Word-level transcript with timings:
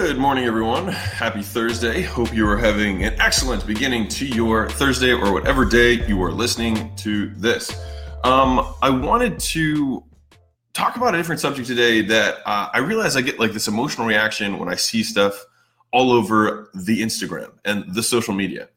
Good 0.00 0.16
morning, 0.16 0.44
everyone. 0.44 0.86
Happy 0.86 1.42
Thursday. 1.42 2.02
Hope 2.02 2.32
you 2.32 2.48
are 2.48 2.56
having 2.56 3.02
an 3.02 3.20
excellent 3.20 3.66
beginning 3.66 4.06
to 4.10 4.26
your 4.26 4.70
Thursday 4.70 5.10
or 5.12 5.32
whatever 5.32 5.64
day 5.64 6.06
you 6.06 6.22
are 6.22 6.30
listening 6.30 6.94
to 6.98 7.34
this. 7.34 7.72
Um, 8.22 8.74
I 8.80 8.90
wanted 8.90 9.40
to 9.40 10.04
talk 10.72 10.96
about 10.96 11.16
a 11.16 11.18
different 11.18 11.40
subject 11.40 11.66
today 11.66 12.00
that 12.02 12.36
uh, 12.46 12.68
I 12.72 12.78
realize 12.78 13.16
I 13.16 13.22
get 13.22 13.40
like 13.40 13.52
this 13.52 13.66
emotional 13.66 14.06
reaction 14.06 14.60
when 14.60 14.68
I 14.68 14.76
see 14.76 15.02
stuff 15.02 15.44
all 15.90 16.12
over 16.12 16.70
the 16.74 17.02
Instagram 17.02 17.50
and 17.64 17.92
the 17.92 18.02
social 18.02 18.32
media. 18.32 18.68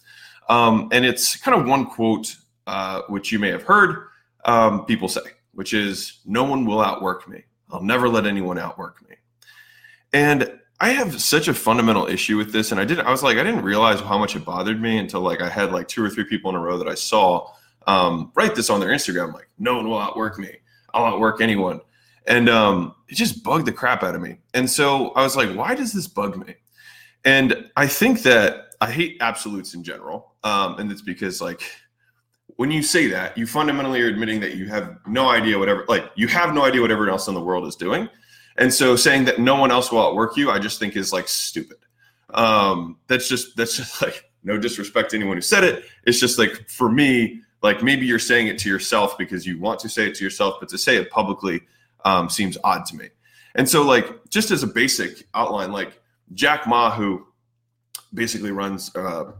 Um, 0.49 0.89
and 0.91 1.05
it's 1.05 1.35
kind 1.35 1.55
of 1.61 1.67
one 1.67 1.85
quote, 1.85 2.35
uh, 2.65 3.03
which 3.09 3.31
you 3.31 3.37
may 3.37 3.49
have 3.49 3.61
heard 3.61 4.07
um, 4.45 4.85
people 4.85 5.07
say, 5.07 5.21
which 5.53 5.75
is, 5.75 6.21
No 6.25 6.43
one 6.43 6.65
will 6.65 6.81
outwork 6.81 7.29
me. 7.29 7.43
I'll 7.69 7.83
never 7.83 8.09
let 8.09 8.25
anyone 8.25 8.57
outwork 8.57 9.07
me. 9.07 9.17
And 10.13 10.57
I 10.81 10.89
have 10.89 11.21
such 11.21 11.47
a 11.47 11.53
fundamental 11.53 12.07
issue 12.07 12.37
with 12.37 12.51
this, 12.51 12.71
and 12.71 12.81
I 12.81 12.85
didn't. 12.85 13.05
I 13.05 13.11
was 13.11 13.21
like, 13.21 13.37
I 13.37 13.43
didn't 13.43 13.61
realize 13.61 13.99
how 13.99 14.17
much 14.17 14.35
it 14.35 14.43
bothered 14.43 14.81
me 14.81 14.97
until 14.97 15.21
like 15.21 15.39
I 15.39 15.47
had 15.47 15.71
like 15.71 15.87
two 15.87 16.03
or 16.03 16.09
three 16.09 16.23
people 16.23 16.49
in 16.49 16.55
a 16.55 16.59
row 16.59 16.75
that 16.79 16.87
I 16.87 16.95
saw 16.95 17.53
um, 17.85 18.31
write 18.33 18.55
this 18.55 18.71
on 18.71 18.79
their 18.79 18.89
Instagram, 18.89 19.31
like, 19.31 19.47
"No 19.59 19.75
one 19.75 19.87
will 19.87 19.99
outwork 19.99 20.39
me. 20.39 20.49
I'll 20.95 21.05
outwork 21.05 21.39
anyone," 21.39 21.81
and 22.25 22.49
um, 22.49 22.95
it 23.09 23.13
just 23.13 23.43
bugged 23.43 23.67
the 23.67 23.71
crap 23.71 24.01
out 24.01 24.15
of 24.15 24.21
me. 24.21 24.39
And 24.55 24.67
so 24.67 25.11
I 25.11 25.21
was 25.21 25.35
like, 25.35 25.55
why 25.55 25.75
does 25.75 25.93
this 25.93 26.07
bug 26.07 26.35
me? 26.35 26.55
And 27.25 27.69
I 27.77 27.85
think 27.85 28.23
that 28.23 28.73
I 28.81 28.89
hate 28.89 29.17
absolutes 29.21 29.75
in 29.75 29.83
general, 29.83 30.33
um, 30.43 30.79
and 30.79 30.91
it's 30.91 31.03
because 31.03 31.41
like 31.41 31.61
when 32.55 32.71
you 32.71 32.81
say 32.81 33.05
that, 33.05 33.37
you 33.37 33.45
fundamentally 33.45 34.01
are 34.01 34.07
admitting 34.07 34.39
that 34.39 34.55
you 34.55 34.65
have 34.69 34.97
no 35.05 35.29
idea 35.29 35.59
whatever, 35.59 35.85
like 35.87 36.09
you 36.15 36.27
have 36.27 36.55
no 36.55 36.65
idea 36.65 36.81
what 36.81 36.89
everyone 36.89 37.13
else 37.13 37.27
in 37.27 37.35
the 37.35 37.41
world 37.41 37.67
is 37.67 37.75
doing 37.75 38.09
and 38.57 38.73
so 38.73 38.95
saying 38.95 39.25
that 39.25 39.39
no 39.39 39.55
one 39.55 39.71
else 39.71 39.91
will 39.91 40.05
outwork 40.05 40.37
you, 40.37 40.51
I 40.51 40.59
just 40.59 40.79
think 40.79 40.95
is 40.95 41.13
like 41.13 41.27
stupid. 41.27 41.77
Um, 42.33 42.97
that's 43.07 43.27
just 43.27 43.55
that's 43.57 43.77
just 43.77 44.01
like 44.01 44.29
no 44.43 44.57
disrespect 44.57 45.11
to 45.11 45.17
anyone 45.17 45.37
who 45.37 45.41
said 45.41 45.63
it. 45.63 45.85
It's 46.05 46.19
just 46.19 46.39
like 46.39 46.69
for 46.69 46.91
me, 46.91 47.41
like 47.61 47.83
maybe 47.83 48.05
you're 48.05 48.19
saying 48.19 48.47
it 48.47 48.57
to 48.59 48.69
yourself 48.69 49.17
because 49.17 49.45
you 49.45 49.59
want 49.59 49.79
to 49.81 49.89
say 49.89 50.07
it 50.07 50.15
to 50.15 50.23
yourself, 50.23 50.55
but 50.59 50.69
to 50.69 50.77
say 50.77 50.97
it 50.97 51.09
publicly 51.09 51.61
um, 52.05 52.29
seems 52.29 52.57
odd 52.63 52.85
to 52.85 52.95
me. 52.95 53.09
And 53.55 53.67
so, 53.67 53.83
like, 53.83 54.29
just 54.29 54.51
as 54.51 54.63
a 54.63 54.67
basic 54.67 55.27
outline, 55.33 55.71
like 55.71 55.99
Jack 56.33 56.67
Ma, 56.67 56.91
who 56.91 57.25
basically 58.13 58.51
runs 58.51 58.95
uh, 58.95 59.31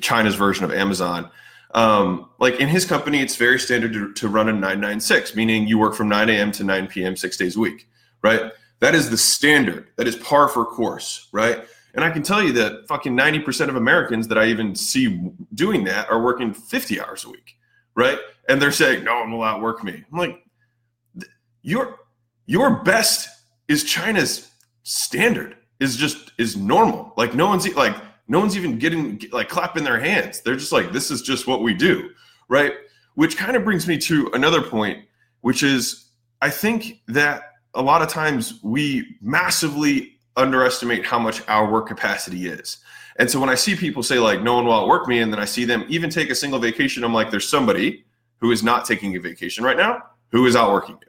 China's 0.00 0.34
version 0.34 0.64
of 0.64 0.72
Amazon, 0.72 1.30
um, 1.72 2.28
like 2.38 2.58
in 2.58 2.68
his 2.68 2.84
company, 2.84 3.20
it's 3.20 3.36
very 3.36 3.58
standard 3.58 3.92
to, 3.92 4.12
to 4.14 4.28
run 4.28 4.48
a 4.48 4.52
996, 4.52 5.36
meaning 5.36 5.68
you 5.68 5.78
work 5.78 5.94
from 5.94 6.08
9 6.08 6.28
a.m. 6.28 6.50
to 6.52 6.64
9 6.64 6.88
p.m. 6.88 7.16
six 7.16 7.36
days 7.36 7.56
a 7.56 7.60
week, 7.60 7.88
right? 8.22 8.52
That 8.80 8.94
is 8.94 9.10
the 9.10 9.18
standard. 9.18 9.88
That 9.96 10.08
is 10.08 10.16
par 10.16 10.48
for 10.48 10.64
course, 10.64 11.28
right? 11.32 11.64
And 11.94 12.04
I 12.04 12.10
can 12.10 12.22
tell 12.22 12.42
you 12.42 12.52
that 12.52 12.86
fucking 12.88 13.16
90% 13.16 13.68
of 13.68 13.76
Americans 13.76 14.28
that 14.28 14.38
I 14.38 14.46
even 14.46 14.74
see 14.74 15.30
doing 15.54 15.84
that 15.84 16.08
are 16.10 16.22
working 16.22 16.54
50 16.54 17.00
hours 17.00 17.24
a 17.24 17.30
week, 17.30 17.56
right? 17.94 18.18
And 18.48 18.60
they're 18.60 18.72
saying, 18.72 19.04
no 19.04 19.20
one 19.20 19.32
will 19.32 19.42
outwork 19.42 19.84
me. 19.84 20.04
I'm 20.10 20.18
like, 20.18 20.44
your 21.62 21.98
your 22.46 22.82
best 22.82 23.28
is 23.68 23.84
China's 23.84 24.50
standard, 24.82 25.56
is 25.78 25.96
just 25.96 26.32
is 26.38 26.56
normal. 26.56 27.12
Like 27.16 27.34
no 27.34 27.46
one's 27.46 27.72
like 27.74 27.96
no 28.28 28.40
one's 28.40 28.56
even 28.56 28.78
getting 28.78 29.20
like 29.32 29.48
clapping 29.48 29.84
their 29.84 30.00
hands. 30.00 30.40
They're 30.40 30.56
just 30.56 30.72
like, 30.72 30.92
this 30.92 31.10
is 31.10 31.20
just 31.20 31.46
what 31.46 31.62
we 31.62 31.74
do, 31.74 32.10
right? 32.48 32.72
Which 33.14 33.36
kind 33.36 33.56
of 33.56 33.64
brings 33.64 33.86
me 33.86 33.98
to 33.98 34.30
another 34.32 34.62
point, 34.62 35.04
which 35.42 35.62
is 35.62 36.10
I 36.40 36.48
think 36.48 37.02
that 37.08 37.49
a 37.74 37.82
lot 37.82 38.02
of 38.02 38.08
times 38.08 38.60
we 38.62 39.16
massively 39.20 40.18
underestimate 40.36 41.04
how 41.04 41.18
much 41.18 41.42
our 41.48 41.70
work 41.70 41.86
capacity 41.86 42.48
is. 42.48 42.78
And 43.18 43.30
so 43.30 43.38
when 43.38 43.50
I 43.50 43.54
see 43.54 43.76
people 43.76 44.02
say 44.02 44.18
like 44.18 44.42
no 44.42 44.54
one 44.54 44.64
will 44.64 44.74
outwork 44.74 45.06
me, 45.08 45.20
and 45.20 45.32
then 45.32 45.40
I 45.40 45.44
see 45.44 45.64
them 45.64 45.84
even 45.88 46.10
take 46.10 46.30
a 46.30 46.34
single 46.34 46.58
vacation, 46.58 47.04
I'm 47.04 47.12
like, 47.12 47.30
there's 47.30 47.48
somebody 47.48 48.04
who 48.38 48.50
is 48.50 48.62
not 48.62 48.84
taking 48.84 49.14
a 49.16 49.20
vacation 49.20 49.64
right 49.64 49.76
now 49.76 50.02
who 50.32 50.46
is 50.46 50.56
outworking 50.56 50.98
you. 51.00 51.08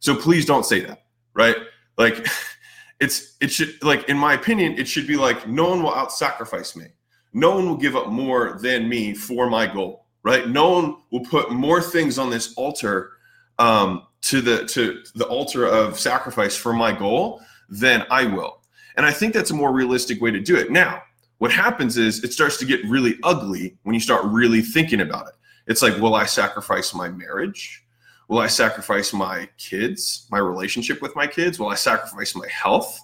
So 0.00 0.16
please 0.16 0.44
don't 0.44 0.66
say 0.66 0.80
that, 0.80 1.04
right? 1.34 1.56
Like 1.96 2.26
it's 3.00 3.36
it 3.40 3.50
should 3.50 3.82
like 3.82 4.08
in 4.08 4.16
my 4.16 4.34
opinion, 4.34 4.76
it 4.78 4.88
should 4.88 5.06
be 5.06 5.16
like 5.16 5.46
no 5.48 5.68
one 5.68 5.82
will 5.82 5.94
out 5.94 6.12
sacrifice 6.12 6.76
me. 6.76 6.86
No 7.32 7.54
one 7.54 7.68
will 7.68 7.76
give 7.76 7.96
up 7.96 8.08
more 8.08 8.58
than 8.60 8.88
me 8.88 9.14
for 9.14 9.50
my 9.50 9.66
goal, 9.66 10.06
right? 10.22 10.48
No 10.48 10.70
one 10.70 10.96
will 11.10 11.24
put 11.24 11.50
more 11.50 11.80
things 11.80 12.18
on 12.18 12.30
this 12.30 12.54
altar 12.54 13.12
um, 13.58 14.02
to 14.24 14.40
the 14.40 14.64
to 14.66 15.02
the 15.14 15.26
altar 15.26 15.66
of 15.66 15.98
sacrifice 15.98 16.56
for 16.56 16.72
my 16.72 16.92
goal, 16.92 17.42
then 17.68 18.04
I 18.10 18.24
will. 18.26 18.60
And 18.96 19.04
I 19.04 19.12
think 19.12 19.34
that's 19.34 19.50
a 19.50 19.54
more 19.54 19.72
realistic 19.72 20.20
way 20.20 20.30
to 20.30 20.40
do 20.40 20.56
it. 20.56 20.70
Now, 20.70 21.02
what 21.38 21.50
happens 21.50 21.98
is 21.98 22.24
it 22.24 22.32
starts 22.32 22.56
to 22.58 22.64
get 22.64 22.84
really 22.84 23.18
ugly 23.22 23.76
when 23.82 23.94
you 23.94 24.00
start 24.00 24.24
really 24.24 24.62
thinking 24.62 25.00
about 25.00 25.28
it. 25.28 25.34
It's 25.66 25.82
like, 25.82 25.96
will 25.98 26.14
I 26.14 26.26
sacrifice 26.26 26.94
my 26.94 27.08
marriage? 27.08 27.84
Will 28.28 28.38
I 28.38 28.46
sacrifice 28.46 29.12
my 29.12 29.48
kids, 29.58 30.26
my 30.30 30.38
relationship 30.38 31.02
with 31.02 31.14
my 31.16 31.26
kids? 31.26 31.58
Will 31.58 31.68
I 31.68 31.74
sacrifice 31.74 32.34
my 32.34 32.48
health? 32.48 32.98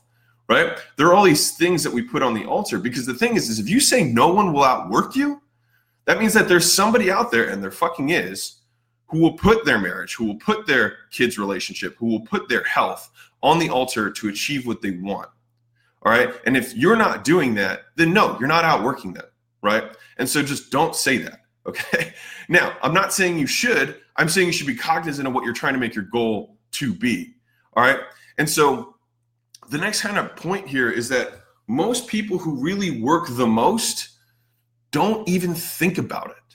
Right? 0.48 0.78
There 0.96 1.06
are 1.08 1.14
all 1.14 1.24
these 1.24 1.56
things 1.56 1.82
that 1.82 1.92
we 1.92 2.02
put 2.02 2.22
on 2.22 2.34
the 2.34 2.44
altar 2.44 2.78
because 2.78 3.04
the 3.04 3.14
thing 3.14 3.36
is, 3.36 3.48
is 3.48 3.58
if 3.58 3.68
you 3.68 3.78
say 3.78 4.04
no 4.04 4.32
one 4.32 4.52
will 4.52 4.64
outwork 4.64 5.14
you, 5.14 5.42
that 6.06 6.18
means 6.18 6.32
that 6.34 6.48
there's 6.48 6.72
somebody 6.72 7.10
out 7.10 7.30
there, 7.30 7.50
and 7.50 7.62
there 7.62 7.70
fucking 7.70 8.08
is, 8.08 8.59
who 9.10 9.18
will 9.18 9.32
put 9.32 9.64
their 9.64 9.78
marriage, 9.78 10.14
who 10.14 10.24
will 10.24 10.36
put 10.36 10.66
their 10.66 10.98
kids' 11.10 11.38
relationship, 11.38 11.96
who 11.98 12.06
will 12.06 12.20
put 12.20 12.48
their 12.48 12.62
health 12.62 13.10
on 13.42 13.58
the 13.58 13.68
altar 13.68 14.10
to 14.10 14.28
achieve 14.28 14.66
what 14.66 14.80
they 14.80 14.92
want. 14.92 15.28
All 16.02 16.12
right. 16.12 16.32
And 16.46 16.56
if 16.56 16.74
you're 16.76 16.96
not 16.96 17.24
doing 17.24 17.54
that, 17.56 17.82
then 17.96 18.12
no, 18.12 18.36
you're 18.38 18.48
not 18.48 18.64
outworking 18.64 19.12
them. 19.12 19.26
Right. 19.62 19.84
And 20.16 20.28
so 20.28 20.42
just 20.42 20.70
don't 20.70 20.94
say 20.94 21.18
that. 21.18 21.38
Okay. 21.66 22.14
Now, 22.48 22.74
I'm 22.82 22.94
not 22.94 23.12
saying 23.12 23.38
you 23.38 23.46
should. 23.46 24.00
I'm 24.16 24.30
saying 24.30 24.46
you 24.46 24.52
should 24.52 24.66
be 24.66 24.74
cognizant 24.74 25.28
of 25.28 25.34
what 25.34 25.44
you're 25.44 25.52
trying 25.52 25.74
to 25.74 25.78
make 25.78 25.94
your 25.94 26.06
goal 26.06 26.56
to 26.72 26.94
be. 26.94 27.34
All 27.74 27.84
right. 27.84 28.00
And 28.38 28.48
so 28.48 28.96
the 29.68 29.76
next 29.76 30.00
kind 30.00 30.16
of 30.16 30.34
point 30.36 30.66
here 30.66 30.90
is 30.90 31.10
that 31.10 31.42
most 31.68 32.06
people 32.08 32.38
who 32.38 32.56
really 32.56 33.02
work 33.02 33.28
the 33.28 33.46
most 33.46 34.08
don't 34.90 35.28
even 35.28 35.54
think 35.54 35.98
about 35.98 36.30
it 36.30 36.49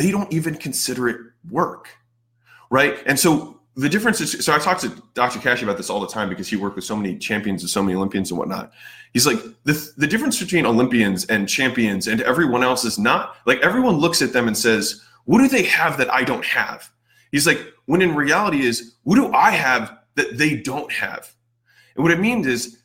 they 0.00 0.10
don't 0.10 0.32
even 0.32 0.54
consider 0.54 1.08
it 1.08 1.20
work. 1.50 1.88
Right. 2.70 2.96
And 3.04 3.18
so 3.18 3.60
the 3.76 3.88
difference 3.88 4.20
is 4.20 4.44
so 4.44 4.54
I 4.54 4.58
talk 4.58 4.78
to 4.78 4.88
Dr. 5.14 5.38
Cash 5.40 5.62
about 5.62 5.76
this 5.76 5.90
all 5.90 6.00
the 6.00 6.08
time 6.08 6.28
because 6.28 6.48
he 6.48 6.56
worked 6.56 6.76
with 6.76 6.84
so 6.84 6.96
many 6.96 7.18
champions 7.18 7.62
and 7.62 7.68
so 7.68 7.82
many 7.82 7.96
Olympians 7.96 8.30
and 8.30 8.38
whatnot. 8.38 8.72
He's 9.12 9.26
like, 9.26 9.38
the, 9.64 9.92
the 9.96 10.06
difference 10.06 10.38
between 10.38 10.64
Olympians 10.64 11.26
and 11.26 11.48
champions 11.48 12.06
and 12.06 12.22
everyone 12.22 12.62
else 12.62 12.84
is 12.84 12.98
not 12.98 13.36
like 13.44 13.58
everyone 13.60 13.96
looks 13.96 14.22
at 14.22 14.32
them 14.32 14.48
and 14.48 14.56
says, 14.56 15.02
What 15.24 15.38
do 15.38 15.48
they 15.48 15.64
have 15.64 15.98
that 15.98 16.12
I 16.12 16.24
don't 16.24 16.44
have? 16.44 16.90
He's 17.30 17.46
like, 17.46 17.60
when 17.86 18.02
in 18.02 18.14
reality 18.14 18.62
is, 18.62 18.94
what 19.02 19.16
do 19.16 19.32
I 19.32 19.50
have 19.50 19.98
that 20.14 20.38
they 20.38 20.56
don't 20.56 20.90
have? 20.92 21.32
And 21.94 22.02
what 22.02 22.12
it 22.12 22.20
means 22.20 22.46
is 22.46 22.78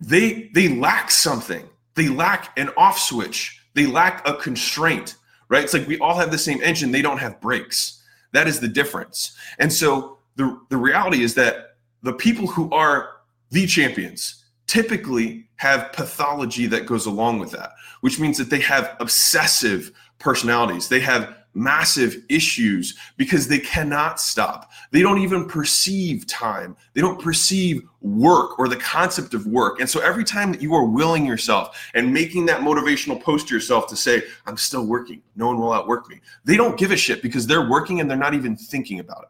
they 0.00 0.50
they 0.54 0.68
lack 0.68 1.10
something. 1.10 1.68
They 1.94 2.08
lack 2.08 2.58
an 2.58 2.70
off 2.76 2.98
switch. 2.98 3.62
They 3.74 3.86
lack 3.86 4.26
a 4.26 4.34
constraint 4.34 5.16
right? 5.50 5.62
It's 5.62 5.74
like 5.74 5.86
we 5.86 5.98
all 5.98 6.16
have 6.16 6.30
the 6.30 6.38
same 6.38 6.62
engine, 6.62 6.92
they 6.92 7.02
don't 7.02 7.18
have 7.18 7.40
brakes. 7.40 8.02
That 8.32 8.48
is 8.48 8.60
the 8.60 8.68
difference. 8.68 9.36
And 9.58 9.70
so 9.70 10.18
the, 10.36 10.58
the 10.70 10.78
reality 10.78 11.22
is 11.22 11.34
that 11.34 11.76
the 12.02 12.14
people 12.14 12.46
who 12.46 12.70
are 12.70 13.10
the 13.50 13.66
champions 13.66 14.44
typically 14.66 15.48
have 15.56 15.92
pathology 15.92 16.66
that 16.66 16.86
goes 16.86 17.04
along 17.04 17.40
with 17.40 17.50
that, 17.50 17.72
which 18.00 18.18
means 18.18 18.38
that 18.38 18.48
they 18.48 18.60
have 18.60 18.96
obsessive 19.00 19.90
personalities. 20.18 20.88
They 20.88 21.00
have 21.00 21.36
massive 21.54 22.22
issues 22.28 22.96
because 23.16 23.48
they 23.48 23.58
cannot 23.58 24.20
stop. 24.20 24.70
They 24.90 25.02
don't 25.02 25.18
even 25.18 25.46
perceive 25.46 26.26
time. 26.26 26.76
They 26.94 27.00
don't 27.00 27.20
perceive 27.20 27.82
work 28.00 28.58
or 28.58 28.68
the 28.68 28.76
concept 28.76 29.34
of 29.34 29.46
work. 29.46 29.80
And 29.80 29.88
so 29.88 30.00
every 30.00 30.24
time 30.24 30.52
that 30.52 30.62
you 30.62 30.74
are 30.74 30.84
willing 30.84 31.26
yourself 31.26 31.90
and 31.94 32.12
making 32.12 32.46
that 32.46 32.60
motivational 32.60 33.20
post 33.20 33.48
to 33.48 33.54
yourself 33.54 33.86
to 33.88 33.96
say, 33.96 34.22
I'm 34.46 34.56
still 34.56 34.86
working, 34.86 35.22
no 35.36 35.48
one 35.48 35.58
will 35.58 35.72
outwork 35.72 36.08
me, 36.08 36.20
they 36.44 36.56
don't 36.56 36.78
give 36.78 36.90
a 36.90 36.96
shit 36.96 37.22
because 37.22 37.46
they're 37.46 37.68
working 37.68 38.00
and 38.00 38.10
they're 38.10 38.16
not 38.16 38.34
even 38.34 38.56
thinking 38.56 39.00
about 39.00 39.24
it. 39.24 39.28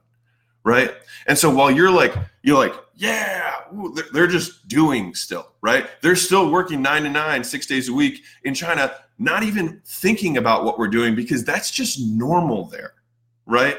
Right. 0.63 0.93
And 1.27 1.39
so 1.39 1.49
while 1.49 1.71
you're 1.71 1.91
like, 1.91 2.15
you're 2.43 2.59
like, 2.59 2.75
yeah, 2.95 3.61
they're 4.13 4.27
just 4.27 4.69
doing 4.69 5.15
still, 5.15 5.53
right? 5.63 5.89
They're 6.03 6.17
still 6.17 6.51
working 6.51 6.83
nine 6.83 7.05
to 7.05 7.09
nine, 7.09 7.43
six 7.43 7.67
days 7.67 7.89
a 7.89 7.95
week 7.95 8.23
in 8.45 8.53
China 8.53 8.93
not 9.21 9.43
even 9.43 9.81
thinking 9.85 10.39
about 10.39 10.65
what 10.65 10.79
we're 10.79 10.89
doing 10.89 11.15
because 11.15 11.45
that's 11.45 11.71
just 11.71 12.01
normal 12.01 12.65
there, 12.65 12.95
right? 13.47 13.79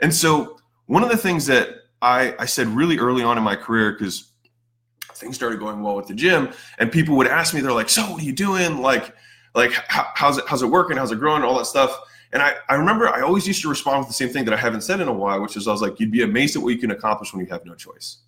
And 0.00 0.14
so, 0.14 0.58
one 0.86 1.02
of 1.02 1.08
the 1.08 1.16
things 1.16 1.46
that 1.46 1.70
I, 2.02 2.34
I 2.38 2.44
said 2.44 2.68
really 2.68 2.98
early 2.98 3.22
on 3.22 3.38
in 3.38 3.42
my 3.42 3.56
career, 3.56 3.92
because 3.92 4.32
things 5.14 5.34
started 5.34 5.58
going 5.58 5.82
well 5.82 5.96
with 5.96 6.08
the 6.08 6.14
gym, 6.14 6.52
and 6.78 6.92
people 6.92 7.16
would 7.16 7.26
ask 7.26 7.54
me, 7.54 7.62
they're 7.62 7.72
like, 7.72 7.88
"So, 7.88 8.02
what 8.02 8.20
are 8.20 8.24
you 8.24 8.32
doing? 8.32 8.82
Like, 8.82 9.14
like 9.54 9.72
how, 9.72 10.08
how's 10.14 10.36
it 10.36 10.44
how's 10.46 10.62
it 10.62 10.66
working? 10.66 10.98
How's 10.98 11.10
it 11.10 11.18
growing? 11.18 11.42
All 11.42 11.56
that 11.58 11.66
stuff." 11.66 11.98
And 12.32 12.42
I, 12.42 12.54
I 12.68 12.74
remember 12.74 13.08
I 13.08 13.20
always 13.20 13.46
used 13.46 13.62
to 13.62 13.68
respond 13.68 13.98
with 13.98 14.08
the 14.08 14.14
same 14.14 14.30
thing 14.30 14.44
that 14.46 14.54
I 14.54 14.56
haven't 14.56 14.82
said 14.82 15.00
in 15.00 15.08
a 15.08 15.12
while, 15.12 15.40
which 15.42 15.56
is 15.56 15.68
I 15.68 15.72
was 15.72 15.82
like, 15.82 16.00
"You'd 16.00 16.12
be 16.12 16.22
amazed 16.22 16.56
at 16.56 16.62
what 16.62 16.70
you 16.70 16.78
can 16.78 16.90
accomplish 16.90 17.32
when 17.32 17.44
you 17.44 17.50
have 17.50 17.64
no 17.64 17.74
choice." 17.74 18.18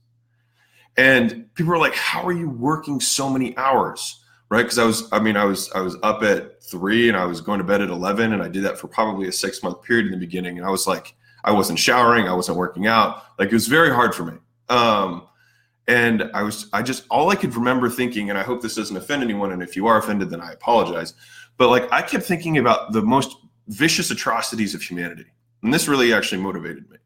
And 0.97 1.53
people 1.55 1.71
were 1.71 1.79
like, 1.79 1.95
"How 1.95 2.23
are 2.23 2.33
you 2.33 2.49
working 2.49 3.01
so 3.01 3.31
many 3.31 3.57
hours?" 3.57 4.21
Right? 4.51 4.63
Because 4.63 4.79
I 4.79 4.85
was, 4.85 5.09
I 5.11 5.21
mean, 5.21 5.37
I 5.37 5.47
was, 5.47 5.73
I 5.73 5.81
was 5.81 5.97
up 6.03 6.23
at 6.23 6.63
three 6.63 7.09
and 7.09 7.17
I 7.17 7.25
was 7.25 7.41
going 7.41 7.59
to 7.59 7.65
bed 7.65 7.81
at 7.81 7.89
eleven, 7.89 8.35
and 8.35 8.43
I 8.43 8.49
did 8.49 8.63
that 8.65 8.79
for 8.79 8.89
probably 8.89 9.27
a 9.27 9.33
six 9.33 9.63
month 9.63 9.83
period 9.83 10.07
in 10.07 10.13
the 10.13 10.19
beginning. 10.19 10.59
And 10.59 10.67
I 10.67 10.71
was 10.71 10.87
like, 10.87 11.15
I 11.45 11.53
wasn't 11.53 11.79
showering, 11.79 12.29
I 12.29 12.35
wasn't 12.35 12.59
working 12.59 12.87
out. 12.87 13.23
Like 13.39 13.49
it 13.49 13.55
was 13.55 13.69
very 13.69 13.91
hard 13.91 14.15
for 14.15 14.25
me. 14.25 14.39
Um, 14.69 15.29
and 15.87 16.31
I 16.33 16.43
was, 16.43 16.69
I 16.73 16.83
just, 16.83 17.05
all 17.11 17.31
I 17.31 17.37
could 17.37 17.55
remember 17.55 17.91
thinking, 17.91 18.31
and 18.31 18.39
I 18.39 18.43
hope 18.43 18.63
this 18.63 18.75
doesn't 18.75 18.97
offend 18.97 19.23
anyone. 19.23 19.53
And 19.53 19.63
if 19.63 19.77
you 19.77 19.87
are 19.87 19.99
offended, 19.99 20.31
then 20.31 20.41
I 20.41 20.53
apologize. 20.53 21.15
But 21.59 21.69
like, 21.69 21.91
I 21.93 22.01
kept 22.01 22.25
thinking 22.25 22.59
about 22.59 22.93
the 22.93 23.03
most 23.03 23.37
vicious 23.69 24.11
atrocities 24.11 24.75
of 24.75 24.83
humanity. 24.83 25.27
And 25.63 25.73
this 25.73 25.89
really 25.89 26.13
actually 26.13 26.43
motivated 26.43 26.91
me 26.91 26.99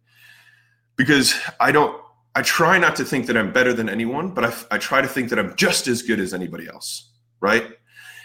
because 0.96 1.34
I 1.60 1.72
don't, 1.72 2.00
I 2.34 2.42
try 2.42 2.78
not 2.78 2.96
to 2.96 3.04
think 3.04 3.26
that 3.26 3.36
I'm 3.36 3.52
better 3.52 3.72
than 3.72 3.88
anyone, 3.88 4.30
but 4.30 4.44
I, 4.44 4.74
I 4.74 4.78
try 4.78 5.00
to 5.00 5.08
think 5.08 5.30
that 5.30 5.38
I'm 5.38 5.54
just 5.56 5.86
as 5.86 6.02
good 6.02 6.20
as 6.20 6.34
anybody 6.34 6.68
else. 6.68 7.10
Right. 7.40 7.66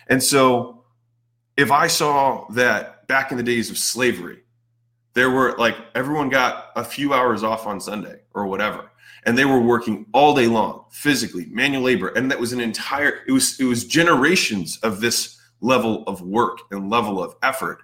And 0.07 0.21
so 0.21 0.85
if 1.56 1.71
I 1.71 1.88
saw 1.88 2.47
that 2.51 3.07
back 3.07 3.31
in 3.31 3.38
the 3.38 3.44
days 3.44 3.69
of 3.69 3.77
slavery, 3.77 4.39
there 5.13 5.30
were 5.30 5.56
like 5.57 5.75
everyone 5.95 6.30
got 6.30 6.71
a 6.75 6.83
few 6.83 7.13
hours 7.13 7.44
off 7.44 7.68
on 7.68 7.80
Sunday 7.80 8.19
or 8.33 8.47
whatever 8.47 8.89
and 9.25 9.38
they 9.38 9.45
were 9.45 9.59
working 9.59 10.06
all 10.13 10.33
day 10.33 10.47
long 10.47 10.85
physically 10.91 11.45
manual 11.51 11.83
labor 11.83 12.09
and 12.09 12.30
that 12.30 12.39
was 12.39 12.53
an 12.53 12.59
entire 12.59 13.21
it 13.27 13.31
was 13.31 13.59
it 13.59 13.65
was 13.65 13.85
generations 13.85 14.77
of 14.77 15.00
this 15.00 15.39
level 15.62 16.03
of 16.07 16.21
work 16.21 16.59
and 16.71 16.89
level 16.89 17.24
of 17.24 17.35
effort 17.41 17.81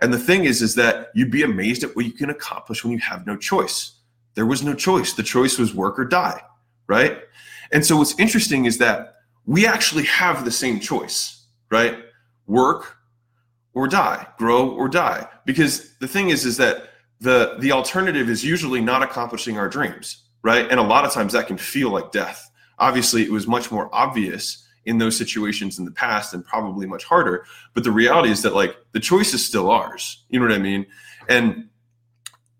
and 0.00 0.12
the 0.12 0.18
thing 0.18 0.44
is 0.44 0.62
is 0.62 0.74
that 0.76 1.10
you'd 1.14 1.30
be 1.30 1.42
amazed 1.42 1.84
at 1.84 1.94
what 1.94 2.04
you 2.04 2.12
can 2.12 2.30
accomplish 2.30 2.84
when 2.84 2.92
you 2.92 2.98
have 2.98 3.26
no 3.26 3.36
choice. 3.36 3.92
There 4.34 4.46
was 4.46 4.62
no 4.62 4.74
choice. 4.74 5.12
The 5.12 5.22
choice 5.22 5.58
was 5.58 5.74
work 5.74 5.98
or 5.98 6.04
die 6.04 6.42
right? 6.86 7.18
And 7.72 7.86
so 7.86 7.96
what's 7.96 8.18
interesting 8.18 8.64
is 8.64 8.78
that 8.78 9.14
we 9.46 9.64
actually 9.64 10.04
have 10.04 10.44
the 10.44 10.50
same 10.50 10.80
choice 10.80 11.46
right? 11.70 11.98
Work 12.46 12.96
or 13.74 13.86
die 13.86 14.26
grow 14.38 14.70
or 14.70 14.88
die. 14.88 15.28
Because 15.44 15.96
the 15.98 16.08
thing 16.08 16.30
is 16.30 16.44
is 16.44 16.56
that 16.56 16.90
the 17.20 17.56
the 17.60 17.72
alternative 17.72 18.28
is 18.28 18.44
usually 18.44 18.80
not 18.80 19.02
accomplishing 19.02 19.58
our 19.58 19.68
dreams 19.68 20.24
right? 20.42 20.70
And 20.70 20.80
a 20.80 20.82
lot 20.82 21.04
of 21.04 21.12
times 21.12 21.32
that 21.34 21.46
can 21.46 21.58
feel 21.58 21.90
like 21.90 22.12
death. 22.12 22.50
Obviously, 22.78 23.22
it 23.22 23.30
was 23.30 23.46
much 23.46 23.70
more 23.70 23.94
obvious 23.94 24.66
in 24.90 24.98
those 24.98 25.16
situations 25.16 25.78
in 25.78 25.84
the 25.84 25.92
past 25.92 26.34
and 26.34 26.44
probably 26.44 26.84
much 26.84 27.04
harder. 27.04 27.46
But 27.74 27.84
the 27.84 27.92
reality 27.92 28.28
is 28.28 28.42
that 28.42 28.54
like 28.54 28.76
the 28.90 28.98
choice 28.98 29.32
is 29.32 29.46
still 29.46 29.70
ours. 29.70 30.24
You 30.28 30.40
know 30.40 30.46
what 30.46 30.54
I 30.54 30.58
mean? 30.58 30.84
And 31.28 31.68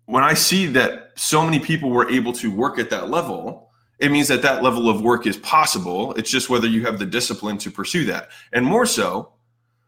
when 0.05 0.23
I 0.23 0.33
see 0.33 0.65
that 0.67 1.11
so 1.17 1.43
many 1.43 1.59
people 1.59 1.89
were 1.89 2.09
able 2.09 2.31
to 2.33 2.49
work 2.49 2.79
at 2.79 2.89
that 2.89 3.09
level, 3.09 3.69
it 3.99 4.11
means 4.11 4.29
that 4.29 4.41
that 4.43 4.63
level 4.63 4.89
of 4.89 5.01
work 5.01 5.27
is 5.27 5.35
possible. 5.37 6.13
It's 6.13 6.31
just 6.31 6.49
whether 6.49 6.67
you 6.67 6.85
have 6.85 6.99
the 6.99 7.05
discipline 7.05 7.57
to 7.59 7.69
pursue 7.69 8.05
that. 8.05 8.29
And 8.53 8.65
more 8.65 8.85
so, 8.85 9.33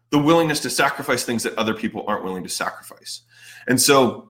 the 0.09 0.19
willingness 0.19 0.59
to 0.59 0.69
sacrifice 0.69 1.23
things 1.23 1.43
that 1.43 1.57
other 1.57 1.73
people 1.73 2.03
aren't 2.07 2.25
willing 2.25 2.43
to 2.43 2.49
sacrifice. 2.49 3.21
And 3.67 3.81
so 3.81 4.29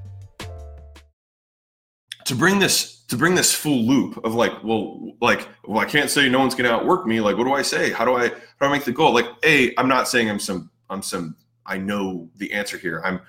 to 2.31 2.37
bring 2.37 2.59
this 2.59 3.01
to 3.07 3.17
bring 3.17 3.35
this 3.35 3.53
full 3.53 3.85
loop 3.85 4.23
of 4.23 4.33
like 4.33 4.63
well 4.63 5.11
like 5.19 5.49
well 5.65 5.79
i 5.79 5.85
can't 5.85 6.09
say 6.09 6.29
no 6.29 6.39
one's 6.39 6.55
to 6.55 6.71
outwork 6.71 7.05
me. 7.05 7.19
Like 7.19 7.35
what 7.35 7.43
do 7.43 7.51
i 7.51 7.61
say? 7.61 7.91
How 7.91 8.05
do 8.05 8.15
i 8.15 8.29
how 8.29 8.35
do 8.61 8.65
i 8.67 8.71
make 8.71 8.85
the 8.85 8.93
goal? 8.93 9.13
Like 9.13 9.25
a 9.43 9.73
i'm 9.77 9.89
not 9.89 10.07
saying 10.07 10.29
i'm 10.29 10.39
some 10.39 10.71
i'm 10.89 11.01
some 11.01 11.35
i 11.65 11.77
know 11.77 12.29
the 12.37 12.53
answer 12.53 12.77
here. 12.77 13.01
I'm 13.03 13.19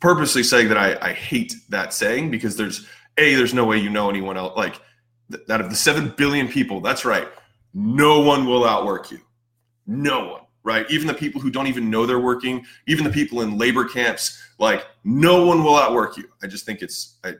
purposely 0.00 0.42
saying 0.42 0.66
that 0.68 0.76
i 0.76 0.98
i 1.00 1.12
hate 1.12 1.54
that 1.68 1.94
saying 1.94 2.32
because 2.32 2.56
there's 2.56 2.88
a 3.18 3.36
there's 3.36 3.54
no 3.54 3.64
way 3.64 3.78
you 3.78 3.88
know 3.88 4.10
anyone 4.10 4.36
else 4.36 4.56
like 4.56 4.80
that 5.46 5.60
of 5.60 5.70
the 5.70 5.76
7 5.76 6.14
billion 6.16 6.48
people 6.48 6.80
that's 6.80 7.04
right 7.04 7.28
no 7.72 8.18
one 8.18 8.46
will 8.46 8.64
outwork 8.64 9.12
you. 9.12 9.20
No 9.86 10.26
one 10.26 10.42
right? 10.64 10.90
Even 10.90 11.06
the 11.06 11.14
people 11.14 11.40
who 11.40 11.50
don't 11.50 11.68
even 11.68 11.88
know 11.88 12.04
they're 12.04 12.18
working 12.18 12.66
even 12.88 13.04
the 13.04 13.12
people 13.12 13.42
in 13.42 13.56
labor 13.56 13.84
camps 13.84 14.42
like 14.58 14.84
no 15.04 15.46
one 15.46 15.62
will 15.62 15.76
outwork 15.76 16.16
you. 16.16 16.24
I 16.42 16.48
just 16.48 16.66
think 16.66 16.82
it's 16.82 17.18
I, 17.22 17.34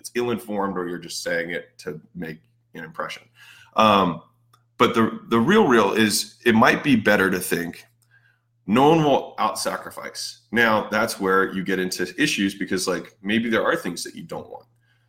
it, 0.00 0.08
it's 0.08 0.10
ill-informed 0.14 0.76
or 0.76 0.88
you're 0.88 0.98
just 0.98 1.22
saying 1.22 1.50
it 1.50 1.78
to 1.78 2.00
make 2.14 2.38
an 2.74 2.84
impression. 2.84 3.22
Um, 3.76 4.22
but 4.78 4.94
the 4.94 5.20
the 5.28 5.38
real 5.38 5.68
real 5.68 5.92
is 5.92 6.36
it 6.44 6.54
might 6.54 6.82
be 6.82 6.96
better 6.96 7.30
to 7.30 7.38
think 7.38 7.84
no 8.66 8.88
one 8.88 9.04
will 9.04 9.34
out 9.38 9.58
sacrifice. 9.58 10.40
Now 10.52 10.88
that's 10.90 11.20
where 11.20 11.52
you 11.52 11.62
get 11.62 11.78
into 11.78 12.14
issues 12.20 12.54
because 12.54 12.88
like 12.88 13.14
maybe 13.22 13.50
there 13.50 13.64
are 13.64 13.76
things 13.76 14.02
that 14.04 14.14
you 14.14 14.22
don't 14.22 14.48
want 14.48 14.66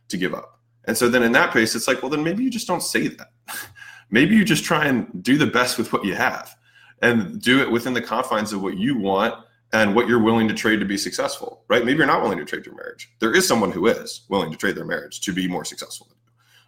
to 0.08 0.16
give 0.16 0.34
up. 0.34 0.60
And 0.84 0.96
so 0.96 1.08
then 1.08 1.22
in 1.22 1.32
that 1.32 1.52
case, 1.52 1.74
it's 1.74 1.88
like, 1.88 2.02
well, 2.02 2.10
then 2.10 2.24
maybe 2.24 2.42
you 2.42 2.50
just 2.50 2.66
don't 2.66 2.82
say 2.82 3.08
that. 3.08 3.28
maybe 4.10 4.36
you 4.36 4.44
just 4.44 4.64
try 4.64 4.86
and 4.86 5.22
do 5.22 5.38
the 5.38 5.46
best 5.46 5.78
with 5.78 5.92
what 5.92 6.04
you 6.04 6.14
have 6.14 6.54
and 7.02 7.40
do 7.40 7.60
it 7.60 7.70
within 7.70 7.94
the 7.94 8.02
confines 8.02 8.52
of 8.52 8.62
what 8.62 8.76
you 8.76 8.98
want 8.98 9.34
and 9.72 9.94
what 9.94 10.06
you're 10.06 10.22
willing 10.22 10.48
to 10.48 10.54
trade 10.54 10.80
to 10.80 10.86
be 10.86 10.98
successful, 10.98 11.64
right? 11.68 11.84
Maybe 11.84 11.98
you're 11.98 12.06
not 12.06 12.22
willing 12.22 12.38
to 12.38 12.44
trade 12.44 12.66
your 12.66 12.74
marriage. 12.74 13.10
There 13.20 13.34
is 13.34 13.48
someone 13.48 13.72
who 13.72 13.86
is 13.86 14.22
willing 14.28 14.50
to 14.50 14.56
trade 14.56 14.76
their 14.76 14.84
marriage 14.84 15.20
to 15.22 15.32
be 15.32 15.48
more 15.48 15.64
successful. 15.64 16.08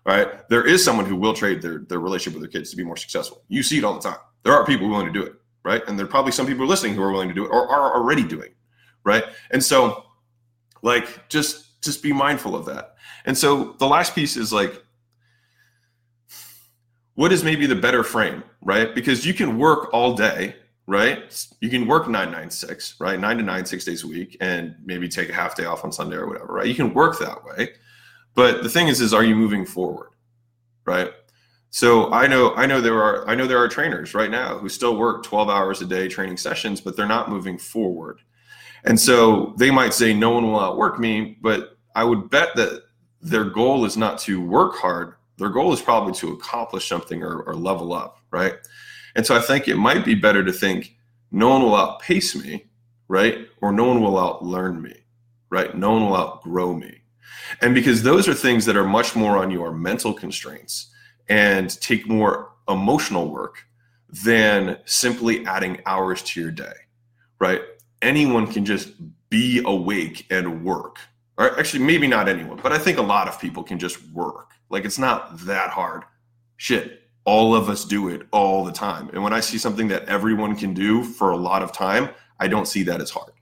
Right? 0.06 0.46
There 0.50 0.66
is 0.66 0.84
someone 0.84 1.06
who 1.06 1.16
will 1.16 1.32
trade 1.32 1.62
their, 1.62 1.78
their 1.78 1.98
relationship 1.98 2.38
with 2.38 2.50
their 2.50 2.60
kids 2.60 2.70
to 2.70 2.76
be 2.76 2.84
more 2.84 2.96
successful. 2.96 3.42
You 3.48 3.62
see 3.62 3.78
it 3.78 3.84
all 3.84 3.94
the 3.94 4.06
time. 4.06 4.18
There 4.42 4.52
are 4.52 4.66
people 4.66 4.86
willing 4.86 5.06
to 5.06 5.12
do 5.12 5.22
it, 5.22 5.32
right? 5.62 5.82
And 5.88 5.98
there 5.98 6.04
are 6.04 6.10
probably 6.10 6.32
some 6.32 6.46
people 6.46 6.66
listening 6.66 6.94
who 6.94 7.02
are 7.02 7.10
willing 7.10 7.28
to 7.28 7.34
do 7.34 7.46
it 7.46 7.48
or 7.48 7.66
are 7.72 7.94
already 7.94 8.22
doing, 8.22 8.50
right? 9.02 9.24
And 9.50 9.64
so, 9.64 10.04
like, 10.82 11.30
just 11.30 11.80
just 11.82 12.02
be 12.02 12.12
mindful 12.12 12.54
of 12.54 12.66
that. 12.66 12.96
And 13.24 13.36
so 13.36 13.76
the 13.78 13.86
last 13.86 14.14
piece 14.14 14.36
is 14.36 14.52
like, 14.52 14.82
what 17.14 17.32
is 17.32 17.42
maybe 17.42 17.66
the 17.66 17.74
better 17.74 18.02
frame, 18.02 18.44
right? 18.60 18.94
Because 18.94 19.24
you 19.24 19.32
can 19.32 19.58
work 19.58 19.88
all 19.94 20.14
day 20.14 20.56
right? 20.86 21.46
You 21.60 21.70
can 21.70 21.86
work 21.86 22.06
996, 22.06 22.96
right? 23.00 23.18
Nine 23.18 23.38
to 23.38 23.42
nine, 23.42 23.64
six 23.64 23.84
days 23.84 24.04
a 24.04 24.06
week, 24.06 24.36
and 24.40 24.74
maybe 24.84 25.08
take 25.08 25.28
a 25.30 25.34
half 25.34 25.56
day 25.56 25.64
off 25.64 25.84
on 25.84 25.92
Sunday 25.92 26.16
or 26.16 26.26
whatever, 26.26 26.52
right? 26.52 26.66
You 26.66 26.74
can 26.74 26.92
work 26.92 27.18
that 27.18 27.44
way. 27.44 27.70
But 28.34 28.62
the 28.62 28.68
thing 28.68 28.88
is, 28.88 29.00
is 29.00 29.14
are 29.14 29.24
you 29.24 29.34
moving 29.36 29.64
forward? 29.64 30.10
Right. 30.84 31.12
So 31.70 32.12
I 32.12 32.26
know 32.26 32.54
I 32.54 32.66
know 32.66 32.80
there 32.80 33.02
are 33.02 33.26
I 33.28 33.34
know 33.34 33.46
there 33.46 33.58
are 33.58 33.68
trainers 33.68 34.14
right 34.14 34.30
now 34.30 34.58
who 34.58 34.68
still 34.68 34.96
work 34.96 35.24
12 35.24 35.48
hours 35.48 35.80
a 35.80 35.86
day 35.86 36.08
training 36.08 36.36
sessions, 36.36 36.80
but 36.80 36.96
they're 36.96 37.06
not 37.06 37.30
moving 37.30 37.58
forward. 37.58 38.20
And 38.84 39.00
so 39.00 39.54
they 39.58 39.70
might 39.70 39.94
say 39.94 40.12
no 40.12 40.30
one 40.30 40.44
will 40.44 40.60
outwork 40.60 41.00
me, 41.00 41.38
but 41.40 41.78
I 41.96 42.04
would 42.04 42.28
bet 42.28 42.54
that 42.56 42.82
their 43.22 43.44
goal 43.44 43.84
is 43.86 43.96
not 43.96 44.18
to 44.20 44.40
work 44.40 44.76
hard. 44.76 45.14
Their 45.38 45.48
goal 45.48 45.72
is 45.72 45.80
probably 45.80 46.12
to 46.14 46.32
accomplish 46.32 46.86
something 46.86 47.22
or, 47.22 47.40
or 47.40 47.54
level 47.54 47.92
up, 47.92 48.18
right? 48.30 48.54
And 49.16 49.26
so 49.26 49.36
I 49.36 49.40
think 49.40 49.68
it 49.68 49.76
might 49.76 50.04
be 50.04 50.14
better 50.14 50.44
to 50.44 50.52
think 50.52 50.96
no 51.30 51.48
one 51.48 51.62
will 51.62 51.76
outpace 51.76 52.34
me, 52.34 52.66
right? 53.08 53.48
Or 53.60 53.72
no 53.72 53.84
one 53.84 54.00
will 54.00 54.14
outlearn 54.14 54.80
me, 54.80 54.94
right? 55.50 55.76
No 55.76 55.92
one 55.92 56.06
will 56.06 56.16
outgrow 56.16 56.74
me. 56.74 57.02
And 57.60 57.74
because 57.74 58.02
those 58.02 58.28
are 58.28 58.34
things 58.34 58.64
that 58.66 58.76
are 58.76 58.84
much 58.84 59.14
more 59.14 59.38
on 59.38 59.50
your 59.50 59.72
mental 59.72 60.12
constraints 60.12 60.90
and 61.28 61.80
take 61.80 62.08
more 62.08 62.50
emotional 62.68 63.30
work 63.30 63.64
than 64.08 64.78
simply 64.84 65.44
adding 65.46 65.80
hours 65.86 66.22
to 66.22 66.40
your 66.40 66.50
day, 66.50 66.72
right? 67.38 67.62
Anyone 68.02 68.46
can 68.46 68.64
just 68.64 68.92
be 69.30 69.62
awake 69.64 70.26
and 70.30 70.64
work. 70.64 70.98
Or 71.36 71.58
actually, 71.58 71.84
maybe 71.84 72.06
not 72.06 72.28
anyone, 72.28 72.60
but 72.62 72.72
I 72.72 72.78
think 72.78 72.98
a 72.98 73.02
lot 73.02 73.26
of 73.26 73.40
people 73.40 73.64
can 73.64 73.78
just 73.78 74.00
work. 74.12 74.52
Like 74.70 74.84
it's 74.84 74.98
not 74.98 75.38
that 75.40 75.70
hard. 75.70 76.04
Shit, 76.56 77.02
all 77.24 77.54
of 77.54 77.68
us 77.68 77.84
do 77.84 78.08
it 78.08 78.26
all 78.32 78.64
the 78.64 78.72
time. 78.72 79.08
And 79.12 79.22
when 79.22 79.32
I 79.32 79.40
see 79.40 79.58
something 79.58 79.88
that 79.88 80.04
everyone 80.04 80.56
can 80.56 80.74
do 80.74 81.02
for 81.02 81.30
a 81.30 81.36
lot 81.36 81.62
of 81.62 81.72
time, 81.72 82.10
I 82.38 82.48
don't 82.48 82.68
see 82.68 82.82
that 82.84 83.00
as 83.00 83.10
hard. 83.10 83.32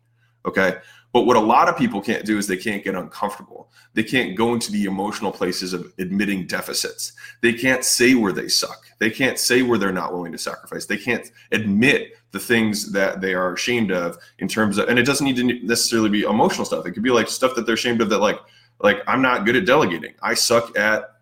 Okay. 0.46 0.76
But 1.12 1.22
what 1.22 1.36
a 1.36 1.40
lot 1.40 1.68
of 1.68 1.76
people 1.76 2.00
can't 2.00 2.24
do 2.24 2.38
is 2.38 2.46
they 2.46 2.56
can't 2.56 2.82
get 2.82 2.94
uncomfortable. 2.94 3.70
They 3.92 4.02
can't 4.02 4.34
go 4.34 4.54
into 4.54 4.72
the 4.72 4.84
emotional 4.84 5.30
places 5.30 5.74
of 5.74 5.92
admitting 5.98 6.46
deficits. 6.46 7.12
They 7.42 7.52
can't 7.52 7.84
say 7.84 8.14
where 8.14 8.32
they 8.32 8.48
suck. 8.48 8.86
They 8.98 9.10
can't 9.10 9.38
say 9.38 9.60
where 9.60 9.76
they're 9.76 9.92
not 9.92 10.14
willing 10.14 10.32
to 10.32 10.38
sacrifice. 10.38 10.86
They 10.86 10.96
can't 10.96 11.30
admit 11.50 12.12
the 12.30 12.38
things 12.38 12.92
that 12.92 13.20
they 13.20 13.34
are 13.34 13.52
ashamed 13.52 13.92
of 13.92 14.16
in 14.38 14.48
terms 14.48 14.78
of, 14.78 14.88
and 14.88 14.98
it 14.98 15.04
doesn't 15.04 15.26
need 15.26 15.36
to 15.36 15.66
necessarily 15.66 16.08
be 16.08 16.22
emotional 16.22 16.64
stuff. 16.64 16.86
It 16.86 16.92
could 16.92 17.02
be 17.02 17.10
like 17.10 17.28
stuff 17.28 17.54
that 17.56 17.66
they're 17.66 17.74
ashamed 17.74 18.00
of 18.00 18.08
that, 18.08 18.18
like, 18.18 18.40
like 18.80 19.02
I'm 19.06 19.20
not 19.20 19.44
good 19.44 19.56
at 19.56 19.66
delegating. 19.66 20.14
I 20.22 20.32
suck 20.32 20.78
at 20.78 21.16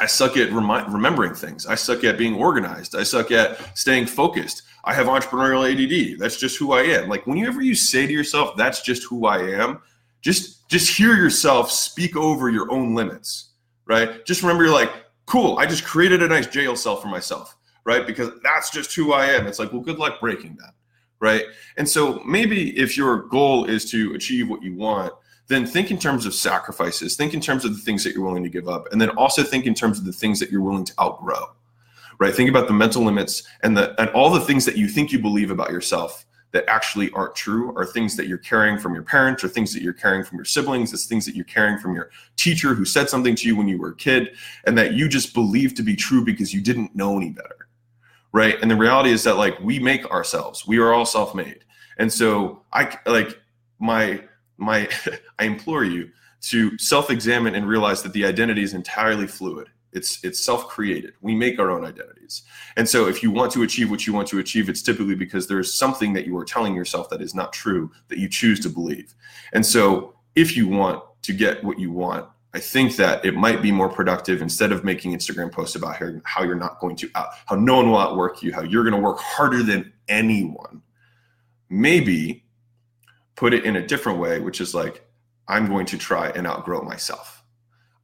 I 0.00 0.06
suck 0.06 0.36
at 0.36 0.50
remi- 0.50 0.90
remembering 0.90 1.34
things. 1.34 1.66
I 1.66 1.74
suck 1.74 2.04
at 2.04 2.18
being 2.18 2.34
organized. 2.34 2.96
I 2.96 3.02
suck 3.02 3.30
at 3.30 3.78
staying 3.78 4.06
focused. 4.06 4.62
I 4.84 4.94
have 4.94 5.06
entrepreneurial 5.06 5.70
ADD. 5.70 6.18
That's 6.18 6.38
just 6.38 6.56
who 6.56 6.72
I 6.72 6.82
am. 6.82 7.08
Like 7.08 7.26
whenever 7.26 7.60
you 7.60 7.74
say 7.74 8.06
to 8.06 8.12
yourself, 8.12 8.56
"That's 8.56 8.82
just 8.82 9.04
who 9.04 9.26
I 9.26 9.38
am," 9.38 9.80
just 10.22 10.68
just 10.68 10.96
hear 10.96 11.14
yourself 11.14 11.70
speak 11.70 12.16
over 12.16 12.48
your 12.48 12.70
own 12.72 12.94
limits, 12.94 13.50
right? 13.86 14.24
Just 14.24 14.42
remember, 14.42 14.64
you're 14.64 14.72
like, 14.72 14.92
"Cool, 15.26 15.58
I 15.58 15.66
just 15.66 15.84
created 15.84 16.22
a 16.22 16.28
nice 16.28 16.46
jail 16.46 16.76
cell 16.76 16.96
for 16.96 17.08
myself." 17.08 17.56
Right, 17.84 18.06
because 18.06 18.30
that's 18.42 18.70
just 18.70 18.94
who 18.94 19.12
I 19.14 19.26
am. 19.26 19.46
It's 19.46 19.58
like, 19.58 19.72
well, 19.72 19.80
good 19.80 19.98
luck 19.98 20.20
breaking 20.20 20.56
that 20.60 20.74
right? 21.20 21.44
And 21.76 21.88
so 21.88 22.20
maybe 22.24 22.76
if 22.78 22.96
your 22.96 23.24
goal 23.28 23.66
is 23.66 23.88
to 23.90 24.14
achieve 24.14 24.48
what 24.48 24.62
you 24.62 24.74
want, 24.74 25.12
then 25.50 25.66
think 25.66 25.90
in 25.90 25.98
terms 25.98 26.26
of 26.26 26.32
sacrifices, 26.32 27.16
think 27.16 27.34
in 27.34 27.40
terms 27.40 27.64
of 27.64 27.74
the 27.74 27.80
things 27.80 28.04
that 28.04 28.14
you're 28.14 28.24
willing 28.24 28.44
to 28.44 28.48
give 28.48 28.68
up, 28.68 28.86
and 28.92 29.00
then 29.00 29.10
also 29.10 29.42
think 29.42 29.66
in 29.66 29.74
terms 29.74 29.98
of 29.98 30.04
the 30.04 30.12
things 30.12 30.38
that 30.38 30.50
you're 30.50 30.62
willing 30.62 30.84
to 30.84 30.94
outgrow. 31.00 31.50
Right? 32.20 32.32
Think 32.32 32.48
about 32.48 32.68
the 32.68 32.74
mental 32.74 33.02
limits 33.02 33.42
and 33.62 33.76
the 33.76 34.00
and 34.00 34.08
all 34.10 34.30
the 34.30 34.40
things 34.40 34.64
that 34.66 34.76
you 34.76 34.88
think 34.88 35.10
you 35.10 35.18
believe 35.18 35.50
about 35.50 35.70
yourself 35.70 36.24
that 36.52 36.64
actually 36.68 37.10
aren't 37.12 37.34
true 37.34 37.76
are 37.76 37.84
things 37.84 38.16
that 38.16 38.26
you're 38.26 38.38
carrying 38.38 38.78
from 38.78 38.94
your 38.94 39.02
parents 39.02 39.42
or 39.42 39.48
things 39.48 39.72
that 39.72 39.82
you're 39.82 39.92
carrying 39.92 40.22
from 40.24 40.36
your 40.36 40.44
siblings 40.44 40.92
it's 40.92 41.06
things 41.06 41.24
that 41.24 41.34
you're 41.34 41.44
carrying 41.44 41.78
from 41.78 41.94
your 41.94 42.10
teacher 42.36 42.74
who 42.74 42.84
said 42.84 43.08
something 43.08 43.34
to 43.36 43.46
you 43.46 43.56
when 43.56 43.68
you 43.68 43.78
were 43.78 43.90
a 43.90 43.96
kid 43.96 44.34
and 44.64 44.76
that 44.76 44.92
you 44.94 45.08
just 45.08 45.32
believe 45.32 45.74
to 45.74 45.82
be 45.82 45.94
true 45.94 46.24
because 46.24 46.52
you 46.52 46.60
didn't 46.60 46.94
know 46.94 47.16
any 47.16 47.30
better 47.30 47.68
right 48.32 48.56
and 48.62 48.70
the 48.70 48.76
reality 48.76 49.10
is 49.10 49.22
that 49.22 49.36
like 49.36 49.58
we 49.60 49.78
make 49.78 50.04
ourselves 50.10 50.66
we 50.66 50.78
are 50.78 50.92
all 50.92 51.06
self-made 51.06 51.64
and 51.98 52.12
so 52.12 52.60
i 52.72 52.98
like 53.06 53.38
my 53.78 54.20
my 54.60 54.88
i 55.38 55.44
implore 55.44 55.84
you 55.84 56.10
to 56.42 56.76
self-examine 56.78 57.54
and 57.54 57.66
realize 57.66 58.02
that 58.02 58.12
the 58.12 58.24
identity 58.24 58.62
is 58.62 58.72
entirely 58.72 59.26
fluid. 59.26 59.68
It's 59.92 60.22
it's 60.24 60.40
self-created. 60.40 61.14
We 61.20 61.34
make 61.34 61.58
our 61.58 61.70
own 61.70 61.84
identities. 61.84 62.42
And 62.76 62.88
so 62.88 63.08
if 63.08 63.22
you 63.22 63.30
want 63.30 63.52
to 63.52 63.62
achieve 63.62 63.90
what 63.90 64.06
you 64.06 64.12
want 64.12 64.28
to 64.28 64.38
achieve 64.38 64.68
it's 64.68 64.82
typically 64.82 65.16
because 65.16 65.48
there's 65.48 65.74
something 65.74 66.12
that 66.12 66.26
you 66.26 66.36
are 66.38 66.44
telling 66.44 66.74
yourself 66.74 67.10
that 67.10 67.20
is 67.20 67.34
not 67.34 67.52
true 67.52 67.90
that 68.08 68.18
you 68.18 68.28
choose 68.28 68.60
to 68.60 68.68
believe. 68.68 69.14
And 69.52 69.66
so 69.66 70.14
if 70.36 70.56
you 70.56 70.68
want 70.68 71.02
to 71.22 71.32
get 71.32 71.62
what 71.64 71.78
you 71.78 71.90
want 71.90 72.26
I 72.52 72.58
think 72.58 72.96
that 72.96 73.24
it 73.24 73.34
might 73.34 73.62
be 73.62 73.70
more 73.70 73.88
productive 73.88 74.42
instead 74.42 74.72
of 74.72 74.82
making 74.82 75.12
Instagram 75.12 75.52
posts 75.52 75.76
about 75.76 75.96
how, 76.24 76.42
you're 76.42 76.56
not 76.56 76.80
going 76.80 76.96
to 76.96 77.10
out, 77.14 77.28
how 77.46 77.54
no 77.54 77.76
one 77.76 77.90
will 77.90 77.98
outwork 77.98 78.42
you, 78.42 78.52
how 78.52 78.62
you're 78.62 78.82
going 78.82 78.94
to 78.94 79.00
work 79.00 79.18
harder 79.18 79.62
than 79.62 79.92
anyone. 80.08 80.82
Maybe 81.68 82.44
put 83.40 83.54
it 83.54 83.64
in 83.64 83.76
a 83.76 83.86
different 83.86 84.18
way, 84.18 84.38
which 84.38 84.60
is 84.60 84.74
like, 84.74 85.02
I'm 85.48 85.66
going 85.66 85.86
to 85.86 85.96
try 85.96 86.28
and 86.28 86.46
outgrow 86.46 86.82
myself. 86.82 87.42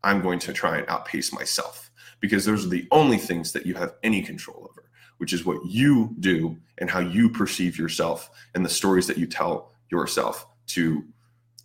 I'm 0.02 0.22
going 0.22 0.38
to 0.38 0.52
try 0.54 0.78
and 0.78 0.88
outpace 0.88 1.30
myself 1.30 1.90
because 2.20 2.46
those 2.46 2.64
are 2.64 2.70
the 2.70 2.88
only 2.90 3.18
things 3.18 3.52
that 3.52 3.66
you 3.66 3.74
have 3.74 3.96
any 4.02 4.22
control 4.22 4.66
over, 4.70 4.88
which 5.18 5.34
is 5.34 5.44
what 5.44 5.58
you 5.66 6.16
do 6.20 6.56
and 6.78 6.88
how 6.88 7.00
you 7.00 7.28
perceive 7.28 7.78
yourself 7.78 8.30
and 8.54 8.64
the 8.64 8.70
stories 8.70 9.06
that 9.08 9.18
you 9.18 9.26
tell 9.26 9.72
yourself 9.90 10.46
to 10.68 11.04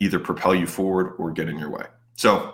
either 0.01 0.19
propel 0.19 0.53
you 0.53 0.67
forward 0.67 1.13
or 1.17 1.31
get 1.31 1.47
in 1.47 1.57
your 1.57 1.69
way. 1.69 1.85
So, 2.17 2.53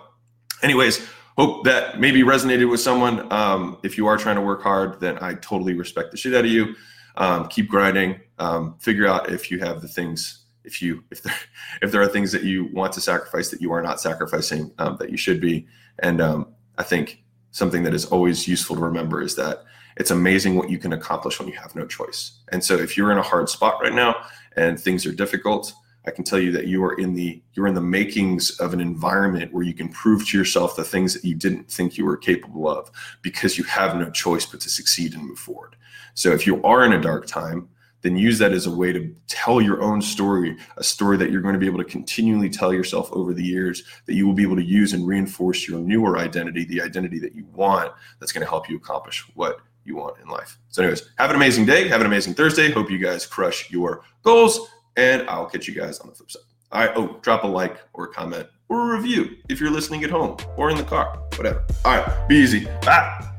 anyways, 0.62 1.04
hope 1.36 1.64
that 1.64 1.98
maybe 1.98 2.22
resonated 2.22 2.70
with 2.70 2.78
someone. 2.78 3.26
Um, 3.32 3.78
if 3.82 3.98
you 3.98 4.06
are 4.06 4.18
trying 4.18 4.36
to 4.36 4.42
work 4.42 4.62
hard, 4.62 5.00
then 5.00 5.18
I 5.20 5.34
totally 5.34 5.74
respect 5.74 6.12
the 6.12 6.16
shit 6.16 6.32
out 6.32 6.44
of 6.44 6.50
you. 6.52 6.76
Um, 7.16 7.48
keep 7.48 7.68
grinding. 7.68 8.20
Um, 8.38 8.76
figure 8.78 9.08
out 9.08 9.32
if 9.32 9.50
you 9.50 9.58
have 9.58 9.82
the 9.82 9.88
things, 9.88 10.44
if 10.68 10.82
you 10.82 11.02
if 11.10 11.22
there 11.22 11.34
if 11.82 11.90
there 11.90 12.02
are 12.02 12.06
things 12.06 12.30
that 12.32 12.44
you 12.44 12.68
want 12.72 12.92
to 12.92 13.00
sacrifice 13.00 13.48
that 13.50 13.60
you 13.60 13.72
are 13.72 13.82
not 13.82 14.00
sacrificing 14.00 14.70
um, 14.78 14.96
that 15.00 15.10
you 15.10 15.16
should 15.16 15.40
be. 15.40 15.66
And 15.98 16.20
um, 16.20 16.54
I 16.76 16.84
think 16.84 17.24
something 17.50 17.82
that 17.82 17.94
is 17.94 18.04
always 18.04 18.46
useful 18.46 18.76
to 18.76 18.82
remember 18.82 19.20
is 19.20 19.34
that 19.34 19.64
it's 19.96 20.12
amazing 20.12 20.54
what 20.54 20.70
you 20.70 20.78
can 20.78 20.92
accomplish 20.92 21.40
when 21.40 21.48
you 21.48 21.56
have 21.56 21.74
no 21.74 21.84
choice. 21.84 22.38
And 22.52 22.62
so 22.62 22.76
if 22.76 22.96
you're 22.96 23.10
in 23.10 23.18
a 23.18 23.22
hard 23.22 23.48
spot 23.48 23.82
right 23.82 23.92
now 23.92 24.14
and 24.54 24.78
things 24.78 25.04
are 25.06 25.12
difficult, 25.12 25.72
I 26.06 26.12
can 26.12 26.22
tell 26.22 26.38
you 26.38 26.52
that 26.52 26.68
you 26.68 26.84
are 26.84 26.94
in 26.94 27.14
the 27.14 27.42
you're 27.54 27.66
in 27.66 27.74
the 27.74 27.80
makings 27.80 28.58
of 28.60 28.72
an 28.72 28.80
environment 28.80 29.52
where 29.52 29.64
you 29.64 29.74
can 29.74 29.88
prove 29.88 30.28
to 30.28 30.38
yourself 30.38 30.76
the 30.76 30.84
things 30.84 31.14
that 31.14 31.24
you 31.24 31.34
didn't 31.34 31.70
think 31.70 31.98
you 31.98 32.04
were 32.04 32.16
capable 32.16 32.68
of 32.68 32.90
because 33.22 33.58
you 33.58 33.64
have 33.64 33.96
no 33.96 34.10
choice 34.10 34.46
but 34.46 34.60
to 34.60 34.70
succeed 34.70 35.14
and 35.14 35.26
move 35.26 35.38
forward. 35.38 35.74
So 36.14 36.32
if 36.32 36.46
you 36.46 36.62
are 36.62 36.84
in 36.84 36.92
a 36.92 37.00
dark 37.00 37.26
time, 37.26 37.68
then 38.02 38.16
use 38.16 38.38
that 38.38 38.52
as 38.52 38.66
a 38.66 38.70
way 38.70 38.92
to 38.92 39.14
tell 39.26 39.60
your 39.60 39.82
own 39.82 40.00
story, 40.00 40.56
a 40.76 40.84
story 40.84 41.16
that 41.16 41.30
you're 41.30 41.40
going 41.40 41.54
to 41.54 41.58
be 41.58 41.66
able 41.66 41.78
to 41.78 41.84
continually 41.84 42.48
tell 42.48 42.72
yourself 42.72 43.10
over 43.12 43.34
the 43.34 43.44
years 43.44 43.82
that 44.06 44.14
you 44.14 44.26
will 44.26 44.34
be 44.34 44.42
able 44.42 44.56
to 44.56 44.64
use 44.64 44.92
and 44.92 45.06
reinforce 45.06 45.66
your 45.68 45.80
newer 45.80 46.18
identity, 46.18 46.64
the 46.64 46.80
identity 46.80 47.18
that 47.18 47.34
you 47.34 47.44
want 47.54 47.92
that's 48.20 48.32
going 48.32 48.44
to 48.44 48.48
help 48.48 48.68
you 48.68 48.76
accomplish 48.76 49.24
what 49.34 49.58
you 49.84 49.96
want 49.96 50.16
in 50.22 50.28
life. 50.28 50.58
So 50.68 50.82
anyways, 50.82 51.10
have 51.18 51.30
an 51.30 51.36
amazing 51.36 51.64
day, 51.64 51.88
have 51.88 52.00
an 52.00 52.06
amazing 52.06 52.34
Thursday. 52.34 52.70
Hope 52.70 52.90
you 52.90 52.98
guys 52.98 53.26
crush 53.26 53.70
your 53.70 54.02
goals 54.22 54.68
and 54.96 55.28
I'll 55.28 55.46
catch 55.46 55.66
you 55.66 55.74
guys 55.74 55.98
on 56.00 56.08
the 56.08 56.14
flip 56.14 56.30
side. 56.30 56.42
All 56.70 56.80
right. 56.80 56.90
Oh, 56.94 57.18
drop 57.22 57.44
a 57.44 57.46
like 57.46 57.78
or 57.94 58.04
a 58.04 58.08
comment 58.08 58.46
or 58.68 58.92
a 58.92 58.96
review 58.96 59.36
if 59.48 59.60
you're 59.60 59.70
listening 59.70 60.04
at 60.04 60.10
home 60.10 60.36
or 60.56 60.70
in 60.70 60.76
the 60.76 60.84
car, 60.84 61.18
whatever. 61.36 61.64
All 61.84 61.96
right. 61.96 62.28
Be 62.28 62.36
easy. 62.36 62.66
Bye. 62.82 63.37